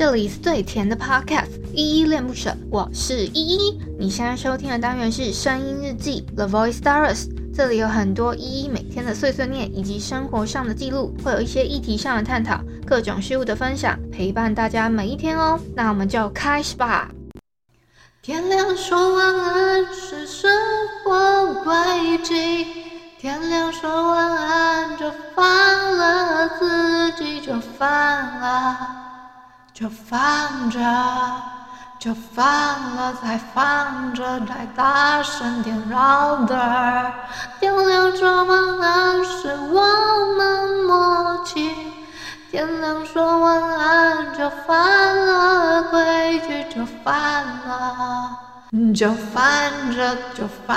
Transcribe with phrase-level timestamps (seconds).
[0.00, 3.78] 这里是最甜的 Podcast，依依恋不舍，我是依依。
[3.98, 15.60] 你现在收听的单元是声音日记 The Voice Diaries，这里有很多依依每天的碎碎念以及生活上的记录，会有一些议题上的探讨，各种事物的分享，陪伴大家每一天哦。
[15.76, 17.10] 那我们就开始吧。
[18.22, 20.50] 天亮说晚安是生
[21.04, 21.74] 活轨
[22.24, 22.66] 迹，
[23.18, 28.99] 天亮说晚安就放了自己就放了。
[29.80, 30.78] 就放着，
[31.98, 32.44] 就放
[32.96, 37.10] 了，再放着，再大声点绕的。
[37.58, 39.80] 天亮说晚安是我
[40.36, 41.74] 们默契，
[42.50, 48.38] 天亮说晚安就犯了规矩，就犯了，
[48.94, 50.76] 就翻着，就翻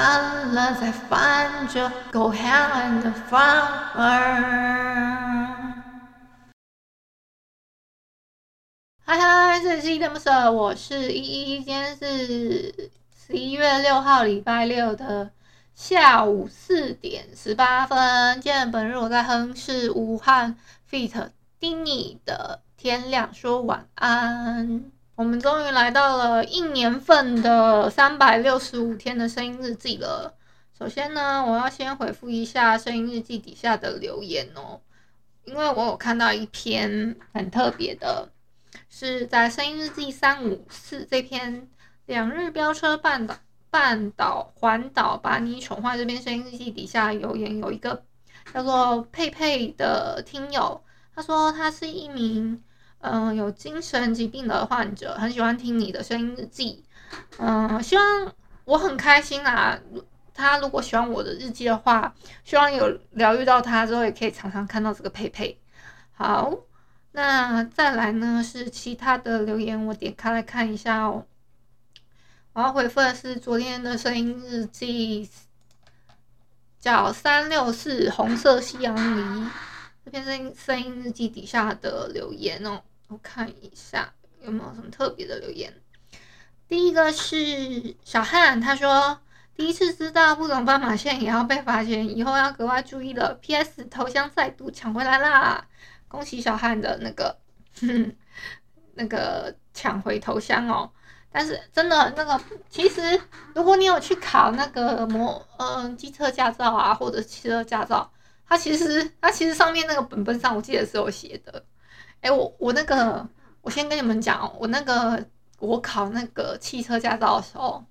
[0.53, 4.63] 了，再翻着，Go hand in fire。
[9.05, 11.55] 嗨嗨，这里是依依恋不舍，我是依依。
[11.57, 15.29] 今天是十一月六号，礼拜六的
[15.75, 18.39] 下午四点十八分。
[18.39, 20.55] 今天本日我在哼是武汉
[20.89, 21.31] feat.
[21.59, 24.65] 丁尼的《天亮说晚安》。
[25.15, 30.33] 我们终于来到了一年份的三百六十五天的声音日记了。
[30.79, 34.79] 首先呢，我要先回复一下声音日记底下的留言哦，
[35.43, 38.29] 因为我有看到一篇很特别的。
[38.89, 41.67] 是在声音日记三五四这篇
[42.05, 43.35] 两日飙车半岛
[43.69, 48.03] 半岛环岛把你宠坏这篇声音日记底下留言有一个
[48.53, 50.83] 叫做佩佩的听友，
[51.15, 52.61] 他说他是一名
[53.05, 56.85] 嗯、有精神疾病的患者，很喜欢听你的声音日记，
[57.37, 59.77] 嗯、希望我很开心啊。
[60.33, 62.15] 他如果喜欢我的日记的话，
[62.45, 65.59] 希望有疗愈到他之后，也可以常常看到这个佩佩。
[66.13, 66.55] 好。
[67.15, 71.25] 那再来呢，是其他的留言，我点开来看一下哦。
[72.53, 75.29] 我要回复的是昨天的声音日记，
[76.79, 79.49] 叫三六四红色夕阳梨
[80.03, 84.11] 这篇声音声音日记底下的留言哦，我看一下
[84.41, 85.71] 有没有什么特别的留言。
[86.67, 89.19] 第一个是小汉，他说
[89.55, 93.35] 第一次知道不懂斑马线也要被罚钱，以后要格外注意了。
[93.35, 93.85] P.S.
[93.85, 95.67] 头像再度抢回来啦！
[96.13, 97.35] 恭喜小汉的那个，
[98.93, 100.87] 那个抢回头香哦！
[101.31, 103.19] 但是真的那个，其实
[103.55, 108.07] 如果你有去考那个模，嗯，机车驾照啊，或者汽车驾照，
[108.47, 111.65] 它其实它其实上面那个本本上，我记得是有写的。
[112.21, 113.27] 哎，我我那个，
[113.61, 115.25] 我先跟你们讲，我那个
[115.57, 117.83] 我考那个汽车驾照的时候，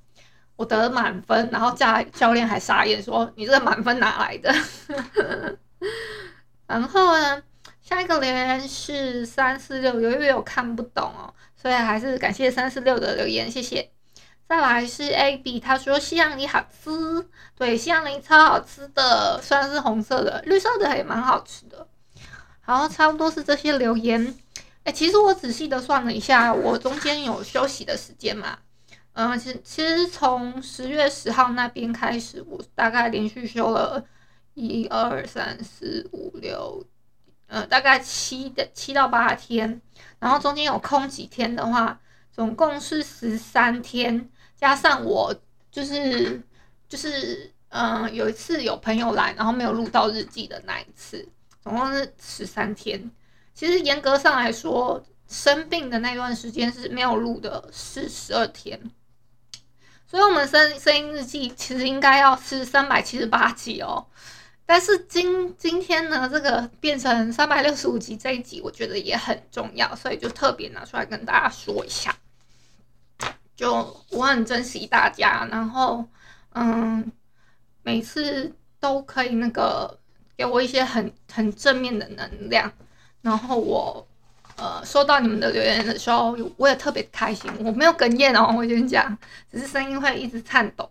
[0.54, 4.54] 我得了满分，然后教教练还傻眼说：“你这满分哪来的？”
[6.68, 7.42] 然后呢？
[7.92, 13.90] 下一个留言是三四六，由于我看不懂哦，所以还是感谢三四六的留言，谢谢。
[14.48, 16.90] 再来是 A B，他说西洋梨好吃，
[17.54, 21.86] 对，西洋梨超好吃的，虽然是红色的，绿色的也蛮好吃的。
[22.64, 24.34] 然后，差不多是这些留言。
[24.84, 28.58] 哎，其实我仔细的算了一下，我中间有休息的时间嘛，
[29.12, 34.02] 嗯，其其实从十月十号那边开始，我大概连续休了
[34.54, 36.82] 一二三四五六。
[37.52, 39.82] 呃，大概七的七到八天，
[40.18, 42.00] 然后中间有空几天的话，
[42.32, 45.34] 总共是十三天，加上我
[45.70, 46.42] 就是
[46.88, 51.28] 就是嗯、有一次有朋友来，然后没有录到日记的那一次，
[51.62, 53.10] 总共是十三天。
[53.52, 58.80] 其实严格上来说，生病的那段时间是没有录的，是十二天。
[60.06, 64.06] 所以，我们声声音日记其实应该要是三百七十八集哦。
[64.72, 72.16] 但是今今天呢，这个变成三百六十五集这一集，我觉得也很重要，所以就特别拿出来跟大家说一下。
[73.54, 76.02] 就我很珍惜大家，然后
[76.54, 77.12] 嗯，
[77.82, 78.50] 每次
[78.80, 80.00] 都可以那个
[80.38, 82.72] 给我一些很很正面的能量，
[83.20, 84.08] 然后我
[84.56, 87.52] 呃收到你们的留言的时候，我也特别开心。
[87.58, 89.18] 我没有哽咽哦，我先讲，
[89.50, 90.90] 只是声音会一直颤抖。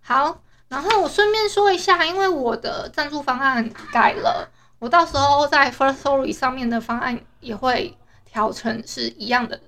[0.00, 0.40] 好。
[0.68, 4.48] 然后我顺便说一下，因为我的赞助方案改了，
[4.78, 9.58] 我到时候在 First Story 上面的方案也会调成是一样的，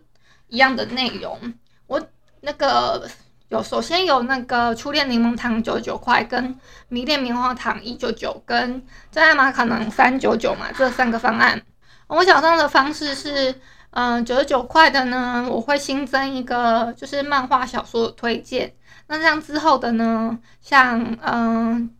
[0.49, 1.55] 一样的内容。
[1.87, 2.01] 我
[2.43, 3.09] 那个
[3.49, 6.55] 有，首先有那个初恋柠檬糖九十九块，跟
[6.89, 11.61] 迷恋棉花糖一九九，跟真爱马卡龙三九九嘛，这三个方案。
[12.07, 13.55] 我小张的方式是，
[13.91, 18.75] 嗯，九十九块的呢，我会新增一个就是漫画小说的推荐。
[19.11, 20.39] 那这样之后的呢？
[20.61, 21.91] 像嗯、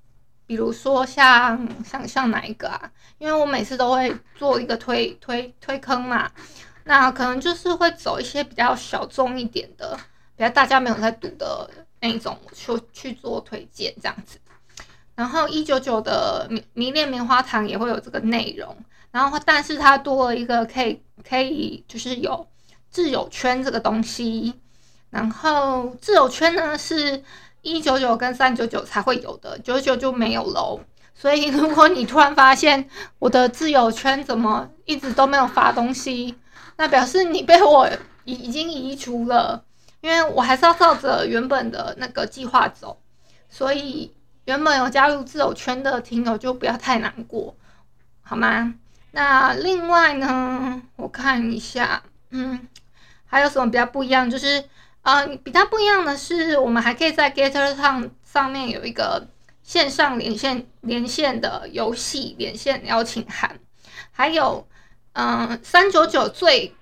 [0.47, 2.89] 比如说像像像哪一个啊？
[3.19, 6.31] 因为我每次都会做一个推推推坑嘛。
[6.85, 9.99] 那可能就是会走一些比较小众一点的，
[10.37, 11.69] 比较大家没有在读的
[12.01, 14.39] 那一种，去去做推荐这样子。
[15.17, 18.77] 然后一九九的迷迷恋棉花糖也会有这个内容，
[19.11, 22.47] 然后但是它多了一个可以可以就是有
[22.95, 24.55] 挚友圈这个东西，
[25.11, 27.23] 然后自由圈呢是
[27.63, 30.81] 一九九跟三九九才会有的，九九就没有喽。
[31.15, 36.37] 所以如果你突然发现我的自由圈怎么一直都没有发东西，
[36.77, 37.89] 那表示你被我
[38.25, 39.65] 已已经移除了，
[40.01, 43.01] 因为我还是要照着原本的那个计划走，
[43.49, 44.15] 所以。
[44.47, 47.55] 原本有加入自由圈的听友就不要太难过，
[48.23, 48.75] 好吗？
[49.13, 52.67] 那另外呢，我看一下，嗯，
[53.27, 54.29] 还有什么比较不一样？
[54.29, 54.65] 就是，
[55.03, 59.27] 呃，比较不一样的是，我们还可以在 Gather 上上面有一个
[59.63, 63.59] 线上连线连线的游戏连线邀请函，
[64.11, 64.67] 还有，
[65.15, 66.75] 嗯，三九九最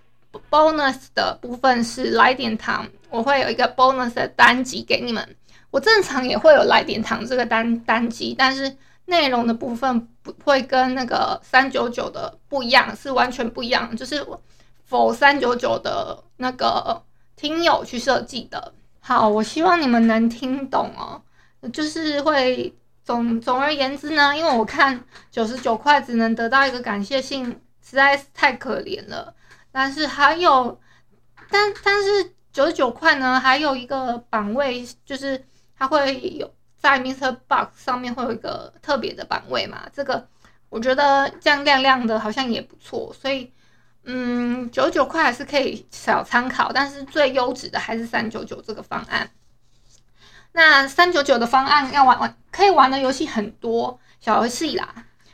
[0.50, 5.36] bonus 的部分是来点糖，我会有一个 bonus 的单集给你们。
[5.70, 8.74] 我正常也会有来点糖这个单单机，但是
[9.04, 14.26] 内容的部分不会跟那个三九九的不一样，是完全不一样，就是
[14.86, 17.02] 否三九九的那个
[17.38, 18.74] 听友去设计的。
[19.00, 21.22] 好，我希望你们能听懂哦。
[21.72, 27.46] 就是会总总而言之呢，因为我看九十九块只能得到一个感谢信，
[27.82, 29.34] 实在是太可怜了。
[29.72, 30.78] 但是还有，
[31.50, 35.42] 但但是九十九块呢，还有一个版位就是。
[35.80, 39.88] 它会有在 Mister Box 上面会有一个特别的版位嘛？
[39.92, 40.26] 这个
[40.68, 43.14] 我觉得这样亮亮的，好像也不错。
[43.14, 43.52] 所以，
[44.10, 49.30] 嗯，九九块还是可以小参考，但是最优质的还是三九九这个方案。
[50.52, 54.92] 那三九九的方案要玩玩，可以玩的游戏很多小游戏啦，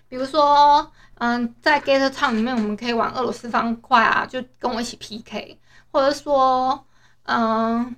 [0.08, 5.58] 比如说，嗯，在 Get 唱里面我们可以玩俄罗斯方块啊，就跟我一起 PK，
[5.90, 6.84] 或者说，
[7.22, 7.96] 嗯。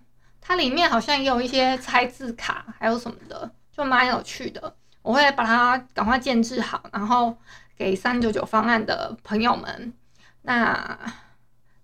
[0.49, 4.76] 它里面好像也有一些猜字卡，还有什么的，就蛮有趣的。
[5.02, 7.37] 我会把它赶快建置好，然后
[7.76, 9.93] 给三九九方案的朋友们。
[10.46, 10.96] 那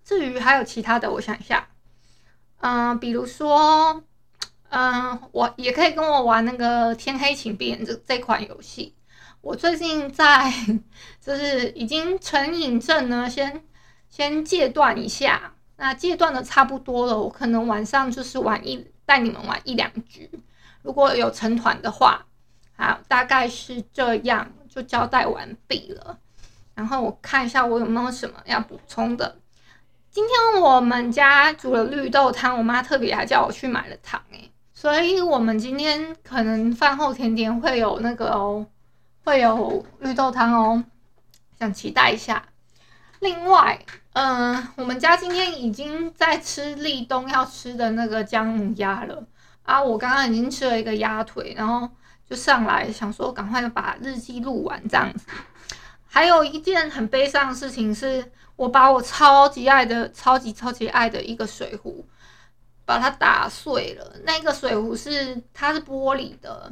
[0.05, 1.67] 至于还有其他的，我想一下，
[2.61, 4.01] 嗯、比如说，
[4.69, 8.95] 嗯、我也可以跟我玩那个《天黑请闭眼》这这款游戏。
[9.41, 10.49] 我最近在
[11.19, 13.65] 就是已经成瘾症呢，先
[14.09, 15.53] 先戒断一下。
[15.75, 20.31] 那戒断的差不多了，我可能晚上就是玩一带你们玩一两局，
[20.83, 22.25] 如果有成团的话，
[22.77, 26.19] 好，大概是这样就交代完毕了。
[26.75, 29.37] 然后我看一下我有没有什么要补充的。
[30.09, 38.65] 今天我们家煮了绿豆汤，我妈特别还叫我去买了糖诶，所以我们今天可能饭后甜点会有那个哦，
[39.23, 40.83] 会有绿豆汤哦，
[41.59, 42.43] 想期待一下。
[43.19, 43.79] 另外，
[44.13, 49.25] 嗯、我们家今天已经在吃立冬要吃的那个姜母鸭了
[49.63, 49.81] 啊！
[49.81, 51.89] 我刚刚已经吃了一个鸭腿，然后
[52.29, 55.25] 就上来想说赶快把日记录完这样子。
[56.13, 62.05] 还有一件很悲伤的事情是，我把我超级爱的、超级超级爱的一个水壶，
[62.85, 64.15] 把它打碎了。
[64.23, 66.71] 那个水壶是它是玻璃的，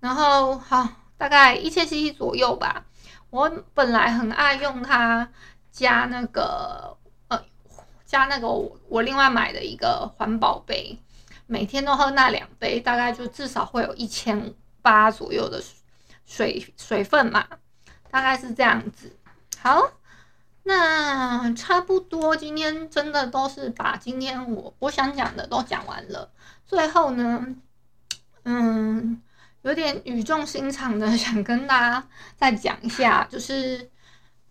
[0.00, 0.86] 然后好
[1.16, 2.84] 大概一千 cc 左右吧。
[3.30, 5.26] 我本来很爱用它。
[5.74, 6.96] 加那个
[7.26, 7.44] 呃，
[8.06, 10.96] 加那个我我另外买的一个环保杯，
[11.48, 15.60] 每天都喝那两杯，大概就至少会有一千八左右的
[16.24, 17.44] 水水分嘛，
[18.14, 19.10] 大概是这样子。
[19.58, 19.90] 好，
[20.62, 26.30] 那差不多今天真的都是把今天我我想讲的都讲完了。
[26.64, 27.44] 最后呢，
[28.44, 29.20] 嗯，
[29.62, 32.06] 有点语重心长的想跟大家
[32.36, 33.90] 再讲一下，就是。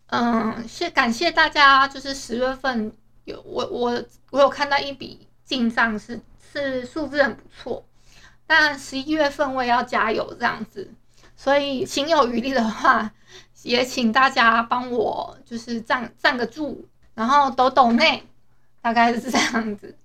[0.08, 2.92] 嗯，谢感谢大家，就是十月份
[3.24, 7.84] 有我我我有看到一笔进账是是数字很不错，
[8.46, 10.94] 但十一月份我也要加油这样子，
[11.36, 13.12] 所以情有余力的话，
[13.64, 18.24] 也请大家帮我就是赞赞个助，然后抖抖内，
[18.82, 19.98] 大概是这样子，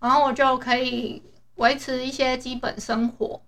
[0.00, 1.22] 然后我就可以
[1.56, 3.40] 维持一些基本生活。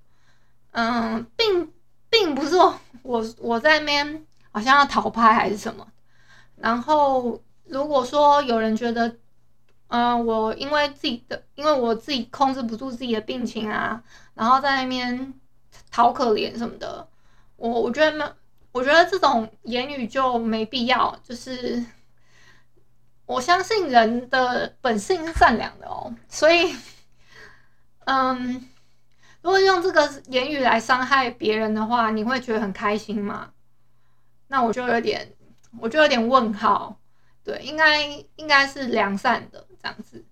[0.72, 1.72] 嗯，并
[2.08, 5.86] 并不是我我我在那边好像要逃拍还是什么。
[6.56, 9.16] 然后，如果说有人觉得，
[9.88, 14.02] 嗯、我因为自己的，因为我自己控制不住自己的病情啊，
[14.34, 15.34] 然后在那边
[15.90, 17.08] 讨可怜什么的，
[17.56, 18.24] 我我觉得没，
[18.72, 21.18] 我觉得这种言语就没必要。
[21.22, 21.84] 就是
[23.26, 26.74] 我相信人的本性是善良的哦，所以，
[28.04, 28.68] 嗯，
[29.42, 33.52] 如果用这个言语来伤害别人的话，你会觉得很开心吗？
[34.48, 35.34] 那我就有点。
[35.78, 36.98] 我就有点问号，
[37.44, 40.26] 对，应该应该是良善的这样子。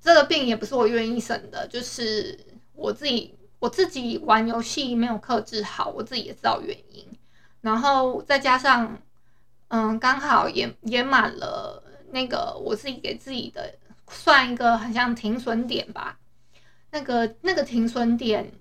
[0.00, 2.40] 这个病也不是我愿意生的，就是
[2.72, 7.06] 我自己我自己玩游戏没有克制好，我自己也知道原因。
[7.62, 8.98] 然后再加上，
[9.68, 13.74] 嗯，刚好也也满了那个我自己给自己的
[14.08, 16.18] 算一个很像停损点吧。
[16.90, 18.52] 那个那个停损点，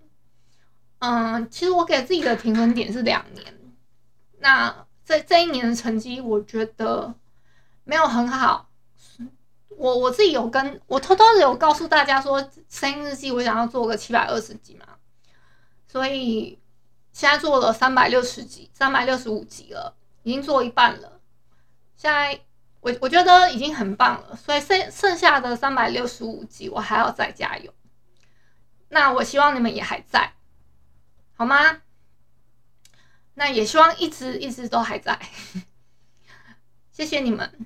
[1.00, 3.46] 嗯，其实我给自己的停损点是两年。
[4.39, 7.13] 那这这一年的成绩，我觉得
[7.84, 8.70] 没有很好。
[9.75, 14.86] 我我自己有跟我偷偷的有告诉大家说，声音日记我想要做个七百二十集嘛，
[15.88, 16.58] 所以
[17.13, 21.20] 现在做了三百六十集，三百六十五集了，已经做一半了。
[21.96, 22.41] 现在
[22.80, 27.74] 我我觉得已经很棒了，所以剩剩下的三百六十五集我还要再加油。
[28.89, 30.34] 那我希望你们也还在，
[31.36, 31.82] 好吗？
[33.34, 35.18] 那也希望一直一直都还在，
[36.91, 37.65] 谢谢你们。